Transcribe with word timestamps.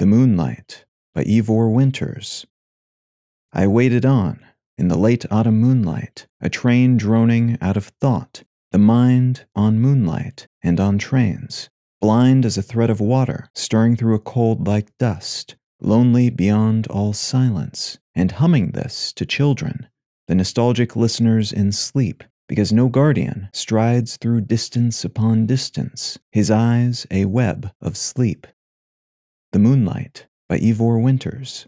The 0.00 0.06
Moonlight 0.06 0.86
by 1.14 1.24
Yvor 1.24 1.70
Winters. 1.70 2.46
I 3.52 3.66
waited 3.66 4.06
on, 4.06 4.40
in 4.78 4.88
the 4.88 4.96
late 4.96 5.26
autumn 5.30 5.60
moonlight, 5.60 6.26
a 6.40 6.48
train 6.48 6.96
droning 6.96 7.58
out 7.60 7.76
of 7.76 7.92
thought, 8.00 8.42
the 8.72 8.78
mind 8.78 9.44
on 9.54 9.78
moonlight 9.78 10.48
and 10.62 10.80
on 10.80 10.96
trains, 10.96 11.68
blind 12.00 12.46
as 12.46 12.56
a 12.56 12.62
thread 12.62 12.88
of 12.88 13.02
water 13.02 13.50
stirring 13.54 13.94
through 13.94 14.14
a 14.14 14.20
cold 14.20 14.66
like 14.66 14.96
dust, 14.96 15.56
lonely 15.82 16.30
beyond 16.30 16.86
all 16.86 17.12
silence, 17.12 17.98
and 18.14 18.32
humming 18.32 18.70
this 18.70 19.12
to 19.12 19.26
children, 19.26 19.86
the 20.28 20.34
nostalgic 20.34 20.96
listeners 20.96 21.52
in 21.52 21.72
sleep, 21.72 22.24
because 22.48 22.72
no 22.72 22.88
guardian 22.88 23.50
strides 23.52 24.16
through 24.16 24.40
distance 24.40 25.04
upon 25.04 25.44
distance, 25.44 26.18
his 26.32 26.50
eyes 26.50 27.06
a 27.10 27.26
web 27.26 27.70
of 27.82 27.98
sleep. 27.98 28.46
Moonlight 29.60 30.26
by 30.48 30.58
Yvor 30.58 30.98
Winters. 31.02 31.66